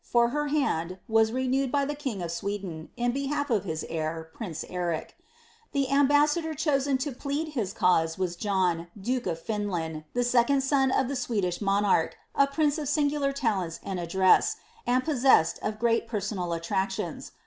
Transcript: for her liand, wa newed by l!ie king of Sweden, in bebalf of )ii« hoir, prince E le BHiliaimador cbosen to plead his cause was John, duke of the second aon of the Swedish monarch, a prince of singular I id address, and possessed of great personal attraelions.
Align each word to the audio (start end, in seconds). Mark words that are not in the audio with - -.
for 0.03 0.29
her 0.29 0.49
liand, 0.49 0.97
wa 1.07 1.21
newed 1.21 1.69
by 1.71 1.83
l!ie 1.83 1.93
king 1.93 2.23
of 2.23 2.31
Sweden, 2.31 2.89
in 2.97 3.13
bebalf 3.13 3.51
of 3.51 3.67
)ii« 3.67 3.87
hoir, 3.87 4.31
prince 4.33 4.63
E 4.63 4.69
le 4.75 5.05
BHiliaimador 5.75 6.55
cbosen 6.57 6.99
to 6.99 7.11
plead 7.11 7.49
his 7.49 7.71
cause 7.71 8.17
was 8.17 8.35
John, 8.35 8.87
duke 8.99 9.27
of 9.27 9.45
the 9.45 10.23
second 10.23 10.63
aon 10.71 10.89
of 10.89 11.07
the 11.07 11.15
Swedish 11.15 11.61
monarch, 11.61 12.15
a 12.33 12.47
prince 12.47 12.79
of 12.79 12.89
singular 12.89 13.31
I 13.43 13.65
id 13.83 13.99
address, 13.99 14.57
and 14.87 15.03
possessed 15.05 15.59
of 15.61 15.77
great 15.77 16.07
personal 16.07 16.47
attraelions. 16.51 17.29